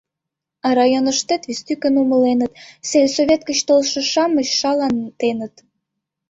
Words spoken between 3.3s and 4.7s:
гыч толшо-шамыч